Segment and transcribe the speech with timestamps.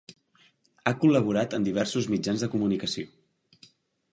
[0.85, 3.13] Ha col·laborat en diversos mitjans de comunicació.